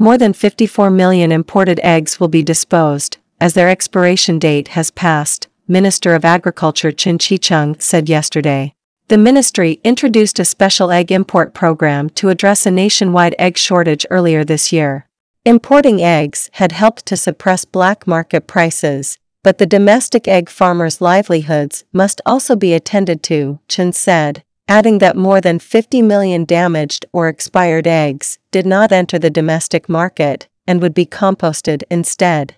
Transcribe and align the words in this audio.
More 0.00 0.16
than 0.16 0.32
54 0.32 0.90
million 0.90 1.32
imported 1.32 1.80
eggs 1.82 2.20
will 2.20 2.28
be 2.28 2.44
disposed, 2.44 3.16
as 3.40 3.54
their 3.54 3.68
expiration 3.68 4.38
date 4.38 4.68
has 4.68 4.92
passed, 4.92 5.48
Minister 5.66 6.14
of 6.14 6.24
Agriculture 6.24 6.92
Chen 6.92 7.18
Chi-chung 7.18 7.76
said 7.80 8.08
yesterday. 8.08 8.74
The 9.08 9.18
ministry 9.18 9.80
introduced 9.82 10.38
a 10.38 10.44
special 10.44 10.92
egg 10.92 11.10
import 11.10 11.52
program 11.52 12.10
to 12.10 12.28
address 12.28 12.64
a 12.64 12.70
nationwide 12.70 13.34
egg 13.40 13.58
shortage 13.58 14.06
earlier 14.08 14.44
this 14.44 14.72
year. 14.72 15.08
Importing 15.44 16.00
eggs 16.00 16.48
had 16.52 16.70
helped 16.70 17.04
to 17.06 17.16
suppress 17.16 17.64
black 17.64 18.06
market 18.06 18.46
prices, 18.46 19.18
but 19.42 19.58
the 19.58 19.66
domestic 19.66 20.28
egg 20.28 20.48
farmers' 20.48 21.00
livelihoods 21.00 21.84
must 21.92 22.20
also 22.24 22.54
be 22.54 22.72
attended 22.72 23.24
to, 23.24 23.58
Chen 23.66 23.92
said, 23.92 24.44
adding 24.68 24.98
that 24.98 25.16
more 25.16 25.40
than 25.40 25.58
50 25.58 26.02
million 26.02 26.44
damaged 26.44 27.06
or 27.12 27.28
expired 27.28 27.86
eggs 27.86 28.38
did 28.50 28.66
not 28.66 28.92
enter 28.92 29.18
the 29.18 29.30
domestic 29.30 29.88
market 29.88 30.46
and 30.66 30.82
would 30.82 30.94
be 30.94 31.06
composted 31.06 31.82
instead. 31.90 32.54